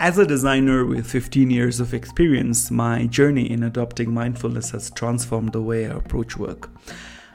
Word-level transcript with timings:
As 0.00 0.16
a 0.16 0.24
designer 0.24 0.86
with 0.86 1.06
15 1.06 1.50
years 1.50 1.78
of 1.78 1.92
experience, 1.92 2.70
my 2.70 3.04
journey 3.04 3.50
in 3.50 3.62
adopting 3.62 4.14
mindfulness 4.14 4.70
has 4.70 4.90
transformed 4.90 5.52
the 5.52 5.60
way 5.60 5.84
I 5.84 5.90
approach 5.90 6.38
work. 6.38 6.70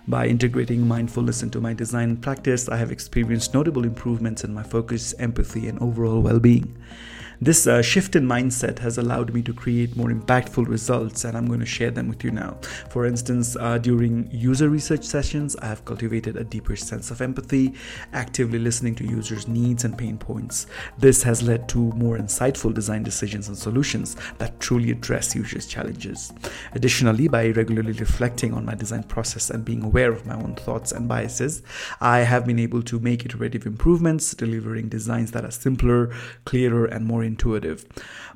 By 0.08 0.26
integrating 0.26 0.88
mindfulness 0.88 1.44
into 1.44 1.62
my 1.62 1.76
design 1.76 2.18
practice, 2.18 2.68
I 2.68 2.78
have 2.78 2.92
experienced 2.92 3.54
notable 3.54 3.84
improvements 3.84 4.44
in 4.44 4.52
my 4.52 4.64
focus, 4.64 5.14
empathy, 5.20 5.68
and 5.68 5.78
overall 5.80 6.24
well 6.24 6.40
being. 6.40 6.76
This 7.42 7.68
uh, 7.68 7.82
shift 7.82 8.16
in 8.16 8.26
mindset 8.26 8.80
has 8.80 8.98
allowed 8.98 9.34
me 9.34 9.42
to 9.42 9.54
create 9.54 9.98
more 9.98 10.10
impactful 10.10 10.68
results, 10.68 11.26
and 11.26 11.38
I'm 11.38 11.48
going 11.48 11.60
to 11.60 11.66
share 11.66 11.92
them 11.92 12.08
with 12.08 12.24
you 12.24 12.32
now. 12.32 12.58
For 12.90 13.06
instance, 13.06 13.58
uh, 13.60 13.78
during 13.78 14.30
user 14.32 14.70
research 14.70 15.04
sessions, 15.04 15.56
I 15.58 15.66
have 15.66 15.84
cultivated 15.84 16.38
a 16.38 16.46
deeper 16.46 16.76
sense 16.78 17.12
of 17.12 17.22
empathy, 17.22 17.74
actively 18.14 18.58
listening 18.58 18.96
to 18.96 19.04
users' 19.06 19.48
needs 19.48 19.84
and 19.84 19.98
pain 19.98 20.18
points. 20.18 20.68
This 20.98 21.24
has 21.24 21.44
led 21.44 21.68
to 21.70 21.78
more 21.78 22.18
insightful 22.18 22.74
design 22.74 23.04
decisions 23.04 23.50
and 23.50 23.58
solutions 23.58 24.16
that 24.38 24.60
truly 24.62 24.92
address 24.92 25.36
users' 25.36 25.68
challenges. 25.68 26.32
Additionally, 26.74 27.28
by 27.28 27.50
regularly 27.50 27.94
reflecting 27.94 28.54
on 28.54 28.66
my 28.66 28.76
design 28.76 29.04
process 29.04 29.50
and 29.50 29.66
being 29.66 29.84
aware 29.84 30.12
of 30.14 30.26
my 30.26 30.36
own 30.36 30.56
thoughts 30.56 30.94
and 30.94 31.10
biases, 31.10 31.64
I 32.00 32.20
have 32.20 32.46
been 32.46 32.60
able 32.60 32.82
to 32.84 33.00
make 33.00 33.26
iterative 33.26 33.66
improvements, 33.66 34.34
delivering 34.34 34.88
designs 34.88 35.32
that 35.32 35.44
are 35.44 35.52
simpler, 35.52 36.14
clearer, 36.46 36.86
and 36.86 37.06
more 37.06 37.25
intuitive. 37.26 37.86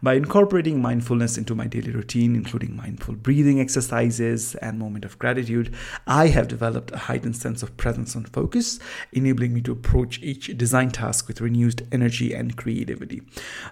By 0.01 0.15
incorporating 0.15 0.81
mindfulness 0.81 1.37
into 1.37 1.55
my 1.55 1.67
daily 1.67 1.91
routine, 1.91 2.35
including 2.35 2.75
mindful 2.75 3.15
breathing 3.15 3.59
exercises 3.59 4.55
and 4.55 4.79
moment 4.79 5.05
of 5.05 5.19
gratitude, 5.19 5.73
I 6.07 6.27
have 6.27 6.47
developed 6.47 6.91
a 6.91 6.97
heightened 6.97 7.35
sense 7.35 7.63
of 7.63 7.77
presence 7.77 8.15
and 8.15 8.27
focus, 8.27 8.79
enabling 9.11 9.53
me 9.53 9.61
to 9.61 9.71
approach 9.71 10.21
each 10.21 10.57
design 10.57 10.91
task 10.91 11.27
with 11.27 11.41
renewed 11.41 11.87
energy 11.91 12.33
and 12.33 12.55
creativity. 12.57 13.21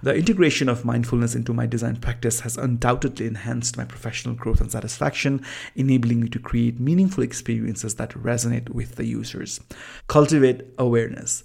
The 0.03 0.16
integration 0.16 0.70
of 0.70 0.85
mindfulness 0.85 1.36
into 1.36 1.53
my 1.53 1.66
design 1.66 1.97
practice 1.97 2.41
has 2.41 2.58
undoubtedly 2.58 3.27
enhanced 3.27 3.77
my 3.77 3.86
professional 3.86 4.36
growth 4.36 4.61
and 4.61 4.72
satisfaction, 4.72 5.44
enabling 5.75 6.22
me 6.22 6.30
to 6.30 6.39
create 6.39 6.80
meaningful 6.80 7.23
experiences 7.23 7.95
that 7.95 8.11
resonate 8.11 8.70
with 8.70 8.95
the 8.95 9.05
users. 9.05 9.59
Cultivate 10.08 10.61
awareness. 10.77 11.44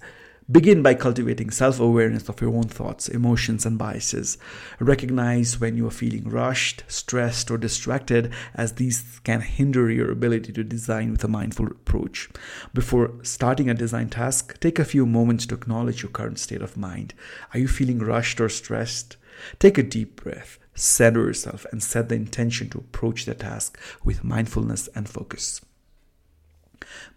Begin 0.53 0.83
by 0.83 0.93
cultivating 0.93 1.49
self 1.49 1.81
awareness 1.81 2.29
of 2.29 2.43
your 2.43 2.55
own 2.55 2.65
thoughts, 2.65 3.09
emotions, 3.09 3.65
and 3.65 3.79
biases. 3.79 4.37
Recognize 4.81 5.59
when 5.59 5.79
you 5.79 5.87
are 5.87 5.91
feeling 5.91 6.29
rushed, 6.29 6.85
stressed, 6.89 7.51
or 7.51 7.57
distracted, 7.57 8.31
as 8.55 8.75
these 8.75 9.19
can 9.25 9.41
hinder 9.41 9.91
your 9.91 10.11
ability 10.11 10.53
to 10.53 10.63
design 10.63 11.11
with 11.11 11.25
a 11.25 11.29
mindful 11.29 11.69
approach. 11.69 12.29
Before 12.75 13.15
starting 13.23 13.71
a 13.71 13.75
design 13.75 14.11
task, 14.11 14.61
take 14.61 14.79
a 14.79 14.85
few 14.85 15.07
moments 15.07 15.47
to 15.47 15.55
acknowledge 15.55 16.03
your 16.03 16.13
current 16.13 16.39
state 16.39 16.61
of 16.61 16.77
mind. 16.77 17.15
Are 17.55 17.59
you 17.59 17.67
feeling 17.67 18.01
rushed 18.01 18.39
or 18.39 18.51
stressed? 18.51 19.17
Take 19.59 19.79
a 19.79 19.83
deep 19.83 20.23
breath, 20.23 20.59
center 20.75 21.21
yourself, 21.21 21.65
and 21.73 21.83
set 21.83 22.11
the 22.11 22.15
intention 22.17 22.69
to 22.71 22.79
approach 22.79 23.25
the 23.25 23.35
task 23.35 23.79
with 24.05 24.23
mindfulness 24.23 24.91
and 24.95 25.09
focus. 25.09 25.63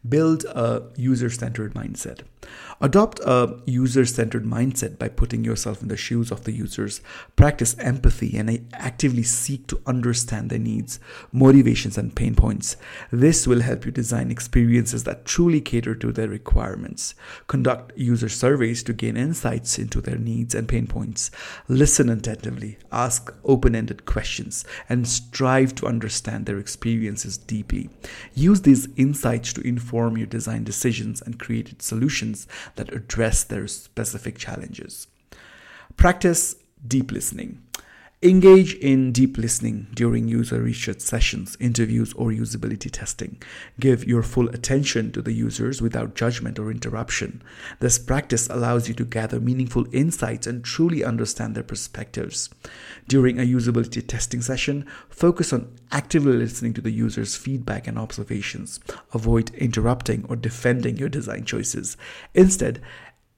Build 0.07 0.43
a 0.45 0.83
user 0.95 1.29
centered 1.29 1.73
mindset. 1.73 2.21
Adopt 2.81 3.19
a 3.21 3.57
user 3.65 4.05
centered 4.05 4.43
mindset 4.43 4.99
by 4.99 5.07
putting 5.07 5.45
yourself 5.45 5.81
in 5.81 5.87
the 5.87 5.97
shoes 5.97 6.29
of 6.29 6.43
the 6.43 6.51
users. 6.51 7.01
Practice 7.35 7.75
empathy 7.79 8.37
and 8.37 8.67
actively 8.73 9.23
seek 9.23 9.65
to 9.67 9.81
understand 9.87 10.49
their 10.49 10.59
needs, 10.59 10.99
motivations, 11.31 11.97
and 11.97 12.15
pain 12.15 12.35
points. 12.35 12.75
This 13.11 13.47
will 13.47 13.61
help 13.61 13.85
you 13.85 13.91
design 13.91 14.29
experiences 14.29 15.05
that 15.05 15.25
truly 15.25 15.61
cater 15.61 15.95
to 15.95 16.11
their 16.11 16.27
requirements. 16.27 17.15
Conduct 17.47 17.97
user 17.97 18.29
surveys 18.29 18.83
to 18.83 18.93
gain 18.93 19.15
insights 19.15 19.79
into 19.79 20.01
their 20.01 20.17
needs 20.17 20.53
and 20.53 20.67
pain 20.67 20.85
points. 20.85 21.31
Listen 21.69 22.09
attentively, 22.09 22.77
ask 22.91 23.33
open 23.45 23.73
ended 23.73 24.05
questions, 24.05 24.65
and 24.89 25.07
strive 25.07 25.73
to 25.75 25.87
understand 25.87 26.45
their 26.45 26.59
experiences 26.59 27.37
deeply. 27.37 27.89
Use 28.33 28.61
these 28.61 28.89
insights 28.97 29.53
to 29.53 29.65
inform 29.65 29.94
your 30.17 30.27
design 30.27 30.63
decisions 30.63 31.21
and 31.21 31.39
create 31.39 31.81
solutions 31.81 32.47
that 32.75 32.93
address 32.93 33.43
their 33.43 33.67
specific 33.67 34.37
challenges. 34.37 35.07
Practice 35.97 36.55
deep 36.87 37.11
listening. 37.11 37.61
Engage 38.25 38.73
in 38.77 39.11
deep 39.11 39.37
listening 39.37 39.85
during 39.93 40.27
user 40.27 40.59
research 40.59 40.99
sessions, 40.99 41.55
interviews, 41.59 42.11
or 42.13 42.31
usability 42.31 42.89
testing. 42.91 43.39
Give 43.79 44.03
your 44.03 44.23
full 44.23 44.49
attention 44.49 45.11
to 45.11 45.21
the 45.21 45.31
users 45.31 45.79
without 45.79 46.15
judgment 46.15 46.57
or 46.57 46.71
interruption. 46.71 47.43
This 47.81 47.99
practice 47.99 48.47
allows 48.49 48.87
you 48.87 48.95
to 48.95 49.05
gather 49.05 49.39
meaningful 49.39 49.85
insights 49.91 50.47
and 50.47 50.65
truly 50.65 51.03
understand 51.03 51.53
their 51.53 51.61
perspectives. 51.61 52.49
During 53.07 53.39
a 53.39 53.43
usability 53.43 54.03
testing 54.07 54.41
session, 54.41 54.87
focus 55.07 55.53
on 55.53 55.71
actively 55.91 56.33
listening 56.33 56.73
to 56.73 56.81
the 56.81 56.89
user's 56.89 57.35
feedback 57.35 57.85
and 57.85 57.99
observations. 57.99 58.79
Avoid 59.13 59.53
interrupting 59.53 60.25
or 60.27 60.35
defending 60.35 60.97
your 60.97 61.09
design 61.09 61.45
choices. 61.45 61.95
Instead, 62.33 62.81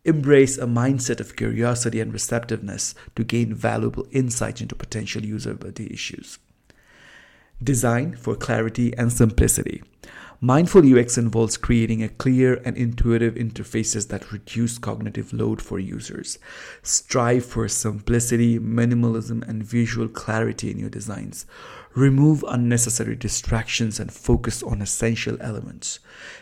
Embrace 0.08 0.58
a 0.58 0.66
mindset 0.66 1.20
of 1.20 1.36
curiosity 1.36 2.00
and 2.00 2.14
receptiveness 2.14 2.96
to 3.18 3.26
gain 3.26 3.54
valuable 3.54 4.08
insights 4.12 4.62
into 4.62 4.74
potential 4.74 5.22
usability 5.22 5.92
issues. 5.92 6.40
Design 7.62 8.16
for 8.16 8.34
clarity 8.34 8.98
and 8.98 9.12
simplicity. 9.12 9.84
Mindful 10.40 10.98
UX 10.98 11.18
involves 11.18 11.58
creating 11.58 12.04
a 12.04 12.08
clear 12.08 12.62
and 12.64 12.78
intuitive 12.78 13.34
interfaces 13.36 14.08
that 14.08 14.32
reduce 14.32 14.78
cognitive 14.78 15.34
load 15.34 15.62
for 15.62 15.78
users. 15.78 16.40
Strive 16.84 17.46
for 17.46 17.68
simplicity, 17.68 18.60
minimalism, 18.60 19.46
and 19.46 19.62
visual 19.62 20.08
clarity 20.08 20.72
in 20.72 20.80
your 20.80 20.90
designs. 20.90 21.46
Remove 21.98 22.46
unnecessary 22.48 23.16
distractions 23.16 24.00
and 24.00 24.14
focus 24.14 24.62
on 24.62 24.84
essential 24.84 25.36
elements. 25.42 25.98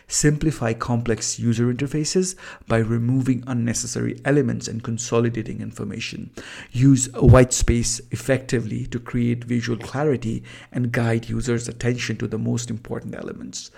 Simplify 0.06 0.74
complex 0.74 1.38
user 1.38 1.72
interfaces 1.72 2.36
by 2.68 2.76
removing 2.76 3.42
unnecessary 3.46 4.20
elements 4.26 4.68
and 4.68 4.82
consolidating 4.82 5.62
information. 5.62 6.30
Use 6.72 7.10
white 7.14 7.54
space 7.54 8.02
effectively 8.10 8.84
to 8.88 9.00
create 9.00 9.44
visual 9.44 9.78
clarity 9.78 10.42
and 10.72 10.92
guide 10.92 11.30
users' 11.30 11.68
attention 11.68 12.18
to 12.18 12.26
the 12.26 12.36
most 12.36 12.68
important 12.68 13.14
elements. 13.14 13.70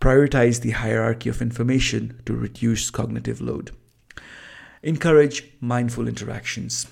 Prioritize 0.00 0.62
the 0.62 0.70
hierarchy 0.70 1.28
of 1.28 1.42
information 1.42 2.22
to 2.24 2.32
reduce 2.32 2.88
cognitive 2.88 3.42
load. 3.42 3.70
Encourage 4.82 5.44
mindful 5.60 6.08
interactions. 6.08 6.86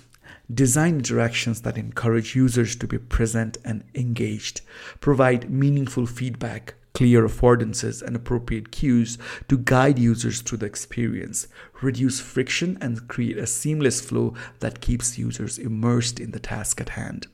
Design 0.53 0.99
interactions 0.99 1.63
that 1.63 1.77
encourage 1.77 2.37
users 2.37 2.77
to 2.77 2.87
be 2.87 2.99
present 2.99 3.59
and 3.65 3.83
engaged. 3.95 4.61
Provide 5.01 5.51
meaningful 5.51 6.07
feedback, 6.07 6.75
clear 6.97 7.29
affordances, 7.29 8.01
and 8.01 8.17
appropriate 8.17 8.73
cues 8.73 9.19
to 9.49 9.59
guide 9.59 9.99
users 9.99 10.41
through 10.41 10.57
the 10.57 10.65
experience. 10.65 11.47
Reduce 11.83 12.21
friction 12.21 12.79
and 12.81 13.07
create 13.07 13.37
a 13.37 13.47
seamless 13.47 14.01
flow 14.01 14.33
that 14.61 14.81
keeps 14.81 15.19
users 15.19 15.59
immersed 15.59 16.19
in 16.19 16.31
the 16.31 16.41
task 16.41 16.81
at 16.81 16.89
hand. 16.89 17.27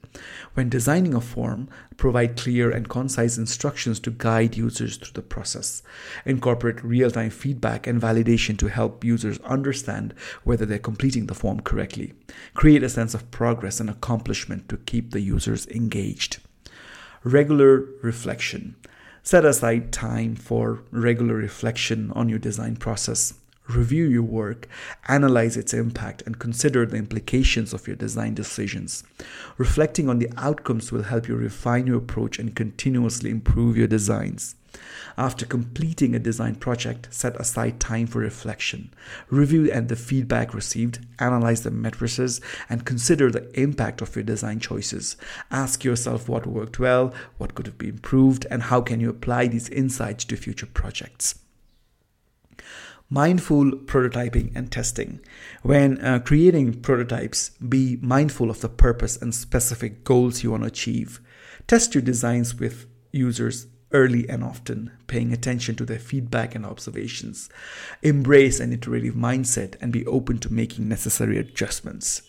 When 0.55 0.69
designing 0.69 1.15
a 1.15 1.21
form, 1.21 1.69
provide 1.97 2.37
clear 2.37 2.73
and 2.73 2.89
concise 2.89 3.39
instructions 3.39 4.01
to 4.01 4.11
guide 4.11 4.57
users 4.57 4.97
through 4.97 5.13
the 5.15 5.23
process. 5.23 5.85
Incorporate 6.27 6.83
real 6.83 7.13
time 7.13 7.31
feedback 7.31 7.87
and 7.87 8.03
validation 8.03 8.59
to 8.59 8.67
help 8.67 9.05
users 9.05 9.39
understand 9.43 10.13
whether 10.43 10.67
they're 10.67 10.81
completing 10.81 11.27
the 11.27 11.35
form 11.35 11.61
correctly. 11.61 12.15
Create 12.55 12.83
a 12.83 12.89
sense 12.89 13.15
of 13.15 13.31
progress 13.31 13.79
and 13.79 13.89
accomplishment 13.89 14.69
to 14.69 14.77
keep 14.79 15.13
the 15.13 15.21
users 15.21 15.69
engaged. 15.69 16.41
Regular 17.23 17.87
reflection. 18.03 18.75
Set 19.23 19.45
aside 19.45 19.93
time 19.93 20.35
for 20.35 20.83
regular 20.91 21.35
reflection 21.35 22.11
on 22.13 22.29
your 22.29 22.41
design 22.41 22.77
process 22.77 23.35
review 23.69 24.05
your 24.05 24.23
work, 24.23 24.69
analyze 25.09 25.57
its 25.57 25.73
impact, 25.73 26.23
and 26.27 26.39
consider 26.39 26.85
the 26.85 26.97
implications 26.97 27.73
of 27.73 27.87
your 27.87 27.97
design 27.97 28.35
decisions. 28.35 29.05
Reflecting 29.57 30.09
on 30.09 30.19
the 30.19 30.31
outcomes 30.37 30.91
will 30.91 31.05
help 31.05 31.29
you 31.29 31.37
refine 31.37 31.87
your 31.87 31.99
approach 31.99 32.39
and 32.39 32.57
continuously 32.57 33.31
improve 33.31 33.77
your 33.77 33.87
designs. 33.87 34.57
After 35.19 35.45
completing 35.45 36.15
a 36.15 36.19
design 36.19 36.55
project, 36.55 37.13
set 37.13 37.37
aside 37.37 37.79
time 37.79 38.07
for 38.07 38.21
reflection. 38.21 38.93
Review 39.29 39.71
and 39.71 39.89
the 39.89 39.97
feedback 39.97 40.55
received, 40.55 41.05
analyze 41.19 41.63
the 41.63 41.71
matrices, 41.71 42.41
and 42.71 42.87
consider 42.87 43.31
the 43.31 43.51
impact 43.61 44.01
of 44.01 44.17
your 44.17 44.23
design 44.23 44.61
choices. 44.61 45.17
Ask 45.51 45.85
yourself 45.85 46.29
what 46.29 46.47
worked 46.47 46.79
well, 46.79 47.13
what 47.37 47.55
could 47.55 47.67
have 47.67 47.77
been 47.77 47.91
improved, 47.91 48.47
and 48.51 48.65
how 48.65 48.81
can 48.81 49.01
you 49.01 49.11
apply 49.11 49.49
these 49.49 49.69
insights 49.69 50.25
to 50.25 50.37
future 50.37 50.67
projects 50.67 51.35
mindful 53.13 53.73
prototyping 53.73 54.51
and 54.55 54.73
testing. 54.73 55.21
When 55.63 56.03
uh, 56.03 56.21
creating 56.21 56.81
prototypes, 56.81 57.51
be 57.51 57.99
mindful 58.01 58.49
of 58.49 58.63
the 58.63 58.71
purpose 58.71 59.21
and 59.21 59.35
specific 59.35 60.03
goals 60.03 60.43
you 60.43 60.51
want 60.51 60.63
to 60.63 60.69
achieve. 60.69 61.21
Test 61.67 61.95
your 61.95 62.01
designs 62.01 62.55
with 62.55 62.87
users 63.13 63.67
early 63.93 64.27
and 64.31 64.43
often, 64.43 64.91
paying 65.09 65.31
attention 65.31 65.75
to 65.77 65.85
their 65.85 65.99
feedback 65.99 66.55
and 66.55 66.65
observations. 66.65 67.51
Embrace 68.03 68.61
an 68.61 68.73
iterative 68.73 69.15
mindset 69.15 69.75
and 69.83 69.93
be 69.93 70.07
open 70.07 70.39
to 70.39 70.51
making 70.51 70.89
necessary 70.89 71.37
adjustments. 71.37 72.23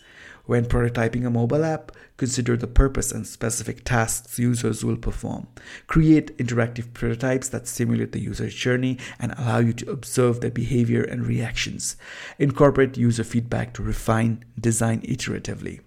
When 0.46 0.66
prototyping 0.66 1.24
a 1.26 1.30
mobile 1.30 1.64
app, 1.64 1.90
consider 2.18 2.54
the 2.56 2.66
purpose 2.66 3.12
and 3.12 3.26
specific 3.26 3.82
tasks 3.82 4.38
users 4.38 4.84
will 4.84 4.98
perform. 4.98 5.46
Create 5.86 6.36
interactive 6.36 6.92
prototypes 6.92 7.48
that 7.48 7.66
simulate 7.66 8.12
the 8.12 8.20
user's 8.20 8.54
journey 8.54 8.98
and 9.18 9.32
allow 9.32 9.58
you 9.58 9.72
to 9.72 9.90
observe 9.90 10.40
their 10.40 10.50
behavior 10.50 11.02
and 11.02 11.26
reactions. 11.26 11.96
Incorporate 12.38 12.98
user 12.98 13.24
feedback 13.24 13.72
to 13.74 13.82
refine 13.82 14.44
design 14.60 15.00
iteratively. 15.00 15.80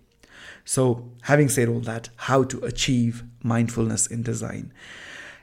So, 0.65 1.12
having 1.21 1.50
said 1.50 1.69
all 1.69 1.80
that, 1.81 2.09
how 2.15 2.44
to 2.45 2.59
achieve 2.65 3.24
mindfulness 3.44 4.07
in 4.07 4.24
design? 4.24 4.74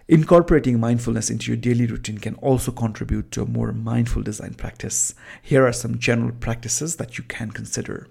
Incorporating 0.08 0.81
mindfulness 0.81 1.31
into 1.31 1.50
your 1.50 1.56
daily 1.56 1.87
routine 1.87 2.19
can 2.19 2.34
also 2.37 2.72
contribute 2.72 3.31
to 3.31 3.43
a 3.43 3.46
more 3.46 3.72
mindful 3.72 4.22
design 4.22 4.55
practice. 4.55 5.14
Here 5.40 5.64
are 5.64 5.72
some 5.72 5.99
general 5.99 6.32
practices 6.32 6.96
that 6.96 7.16
you 7.16 7.25
can 7.25 7.52
consider. 7.52 8.08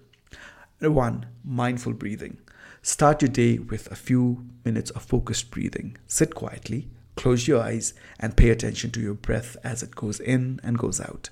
One, 0.91 1.27
mindful 1.43 1.93
breathing. 1.93 2.39
Start 2.81 3.21
your 3.21 3.29
day 3.29 3.57
with 3.57 3.89
a 3.89 3.95
few 3.95 4.45
minutes 4.65 4.91
of 4.91 5.03
focused 5.03 5.49
breathing. 5.49 5.95
Sit 6.07 6.35
quietly, 6.35 6.89
close 7.15 7.47
your 7.47 7.61
eyes, 7.61 7.93
and 8.19 8.35
pay 8.35 8.49
attention 8.49 8.91
to 8.91 8.99
your 8.99 9.13
breath 9.13 9.55
as 9.63 9.81
it 9.81 9.95
goes 9.95 10.19
in 10.19 10.59
and 10.63 10.77
goes 10.77 10.99
out. 10.99 11.29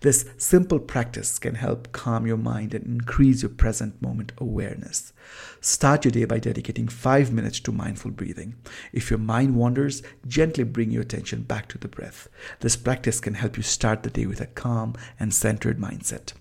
This 0.00 0.26
simple 0.36 0.78
practice 0.78 1.40
can 1.40 1.56
help 1.56 1.90
calm 1.90 2.26
your 2.26 2.36
mind 2.36 2.74
and 2.74 2.86
increase 2.86 3.42
your 3.42 3.50
present 3.50 4.00
moment 4.00 4.32
awareness. 4.38 5.12
Start 5.60 6.04
your 6.04 6.12
day 6.12 6.24
by 6.24 6.38
dedicating 6.38 6.86
five 6.86 7.32
minutes 7.32 7.58
to 7.60 7.72
mindful 7.72 8.12
breathing. 8.12 8.54
If 8.92 9.10
your 9.10 9.18
mind 9.18 9.56
wanders, 9.56 10.02
gently 10.28 10.64
bring 10.64 10.92
your 10.92 11.02
attention 11.02 11.42
back 11.42 11.68
to 11.68 11.78
the 11.78 11.88
breath. 11.88 12.28
This 12.60 12.76
practice 12.76 13.18
can 13.18 13.34
help 13.34 13.56
you 13.56 13.62
start 13.62 14.04
the 14.04 14.10
day 14.10 14.26
with 14.26 14.40
a 14.40 14.46
calm 14.46 14.94
and 15.18 15.34
centered 15.34 15.78
mindset. 15.78 16.34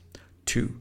2 0.45 0.80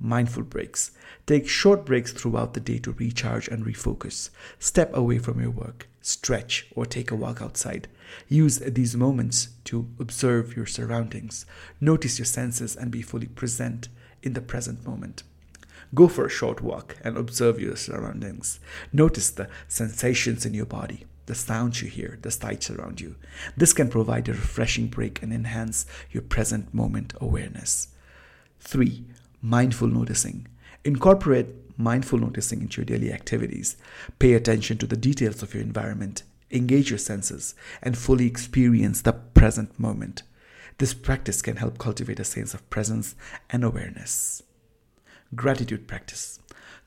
mindful 0.00 0.44
breaks. 0.44 0.90
Take 1.26 1.48
short 1.48 1.84
breaks 1.84 2.12
throughout 2.12 2.54
the 2.54 2.60
day 2.60 2.78
to 2.78 2.92
recharge 2.92 3.48
and 3.48 3.64
refocus. 3.64 4.30
Step 4.58 4.94
away 4.94 5.18
from 5.18 5.40
your 5.40 5.50
work, 5.50 5.88
stretch, 6.00 6.66
or 6.74 6.86
take 6.86 7.10
a 7.10 7.16
walk 7.16 7.42
outside. 7.42 7.88
Use 8.28 8.58
these 8.58 8.96
moments 8.96 9.48
to 9.64 9.88
observe 9.98 10.56
your 10.56 10.66
surroundings, 10.66 11.44
notice 11.80 12.18
your 12.18 12.26
senses, 12.26 12.74
and 12.74 12.90
be 12.90 13.02
fully 13.02 13.26
present 13.26 13.88
in 14.22 14.32
the 14.32 14.40
present 14.40 14.86
moment. 14.86 15.22
Go 15.94 16.08
for 16.08 16.26
a 16.26 16.30
short 16.30 16.60
walk 16.60 16.96
and 17.02 17.16
observe 17.16 17.60
your 17.60 17.76
surroundings. 17.76 18.60
Notice 18.92 19.30
the 19.30 19.48
sensations 19.68 20.44
in 20.44 20.52
your 20.52 20.66
body, 20.66 21.06
the 21.26 21.34
sounds 21.34 21.82
you 21.82 21.88
hear, 21.88 22.18
the 22.22 22.30
sights 22.30 22.70
around 22.70 23.00
you. 23.00 23.16
This 23.56 23.72
can 23.72 23.88
provide 23.88 24.28
a 24.28 24.32
refreshing 24.32 24.88
break 24.88 25.22
and 25.22 25.32
enhance 25.32 25.86
your 26.10 26.22
present 26.22 26.74
moment 26.74 27.14
awareness. 27.20 27.88
3 28.60 29.04
mindful 29.42 29.88
noticing. 29.88 30.46
Incorporate 30.84 31.46
mindful 31.76 32.18
noticing 32.18 32.60
into 32.60 32.80
your 32.80 32.86
daily 32.86 33.12
activities. 33.12 33.76
Pay 34.18 34.34
attention 34.34 34.78
to 34.78 34.86
the 34.86 34.96
details 34.96 35.42
of 35.42 35.54
your 35.54 35.62
environment, 35.62 36.22
engage 36.50 36.90
your 36.90 36.98
senses, 36.98 37.54
and 37.82 37.96
fully 37.96 38.26
experience 38.26 39.02
the 39.02 39.12
present 39.12 39.78
moment. 39.78 40.22
This 40.78 40.94
practice 40.94 41.42
can 41.42 41.56
help 41.56 41.78
cultivate 41.78 42.20
a 42.20 42.24
sense 42.24 42.54
of 42.54 42.68
presence 42.70 43.14
and 43.50 43.64
awareness. 43.64 44.42
Gratitude 45.34 45.86
practice. 45.86 46.38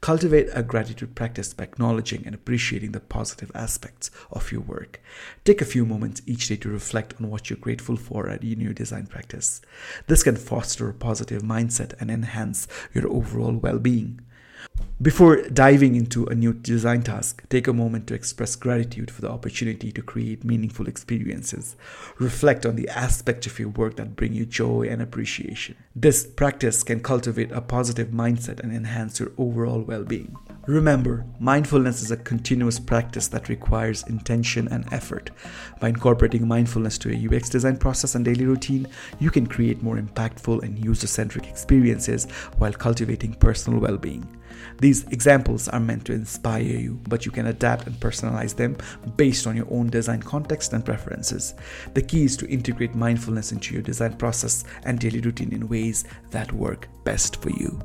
Cultivate 0.01 0.49
a 0.55 0.63
gratitude 0.63 1.13
practice 1.13 1.53
by 1.53 1.65
acknowledging 1.65 2.25
and 2.25 2.33
appreciating 2.33 2.91
the 2.91 2.99
positive 2.99 3.51
aspects 3.53 4.09
of 4.31 4.51
your 4.51 4.61
work. 4.61 4.99
Take 5.45 5.61
a 5.61 5.65
few 5.65 5.85
moments 5.85 6.23
each 6.25 6.47
day 6.47 6.55
to 6.55 6.69
reflect 6.69 7.13
on 7.19 7.29
what 7.29 7.51
you're 7.51 7.59
grateful 7.59 7.97
for 7.97 8.27
in 8.27 8.59
your 8.59 8.73
design 8.73 9.05
practice. 9.05 9.61
This 10.07 10.23
can 10.23 10.37
foster 10.37 10.89
a 10.89 10.93
positive 10.95 11.43
mindset 11.43 11.93
and 12.01 12.09
enhance 12.09 12.67
your 12.95 13.07
overall 13.13 13.53
well 13.53 13.77
being. 13.77 14.21
Before 15.01 15.41
diving 15.41 15.95
into 15.95 16.27
a 16.27 16.35
new 16.35 16.53
design 16.53 17.01
task, 17.01 17.41
take 17.49 17.67
a 17.67 17.73
moment 17.73 18.05
to 18.05 18.13
express 18.13 18.55
gratitude 18.55 19.09
for 19.09 19.21
the 19.21 19.31
opportunity 19.31 19.91
to 19.91 20.01
create 20.03 20.43
meaningful 20.43 20.87
experiences. 20.87 21.75
Reflect 22.19 22.67
on 22.67 22.75
the 22.75 22.87
aspects 22.89 23.47
of 23.47 23.57
your 23.57 23.69
work 23.69 23.95
that 23.95 24.15
bring 24.15 24.33
you 24.33 24.45
joy 24.45 24.83
and 24.87 25.01
appreciation. 25.01 25.75
This 25.95 26.27
practice 26.27 26.83
can 26.83 26.99
cultivate 26.99 27.51
a 27.51 27.61
positive 27.61 28.09
mindset 28.09 28.59
and 28.59 28.71
enhance 28.71 29.19
your 29.19 29.31
overall 29.39 29.81
well 29.81 30.03
being. 30.03 30.35
Remember, 30.67 31.25
mindfulness 31.39 32.03
is 32.03 32.11
a 32.11 32.17
continuous 32.17 32.79
practice 32.79 33.27
that 33.29 33.49
requires 33.49 34.03
intention 34.03 34.67
and 34.67 34.85
effort. 34.93 35.31
By 35.79 35.89
incorporating 35.89 36.47
mindfulness 36.47 36.99
to 36.99 37.09
a 37.09 37.35
UX 37.35 37.49
design 37.49 37.77
process 37.77 38.13
and 38.13 38.23
daily 38.23 38.45
routine, 38.45 38.87
you 39.19 39.31
can 39.31 39.47
create 39.47 39.81
more 39.81 39.97
impactful 39.97 40.61
and 40.61 40.77
user 40.77 41.07
centric 41.07 41.47
experiences 41.47 42.25
while 42.59 42.73
cultivating 42.73 43.33
personal 43.33 43.79
well 43.79 43.97
being. 43.97 44.27
These 44.79 45.05
examples 45.07 45.67
are 45.69 45.79
meant 45.79 46.05
to 46.05 46.13
inspire 46.13 46.61
you, 46.61 46.99
but 47.07 47.25
you 47.25 47.31
can 47.31 47.47
adapt 47.47 47.87
and 47.87 47.95
personalize 47.95 48.55
them 48.55 48.77
based 49.15 49.47
on 49.47 49.55
your 49.55 49.67
own 49.71 49.89
design 49.89 50.21
context 50.21 50.73
and 50.73 50.83
preferences. 50.83 51.53
The 51.93 52.01
key 52.01 52.23
is 52.23 52.37
to 52.37 52.49
integrate 52.49 52.95
mindfulness 52.95 53.51
into 53.51 53.73
your 53.73 53.83
design 53.83 54.17
process 54.17 54.63
and 54.83 54.99
daily 54.99 55.21
routine 55.21 55.53
in 55.53 55.67
ways 55.67 56.05
that 56.31 56.51
work 56.51 56.87
best 57.03 57.41
for 57.41 57.49
you. 57.49 57.79